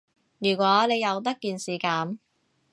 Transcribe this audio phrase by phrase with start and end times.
[0.39, 2.17] 如果你由得件事噉